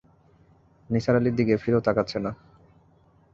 [0.89, 2.31] নিসার আলির দিকে ফিরেও তাকাচ্ছে না।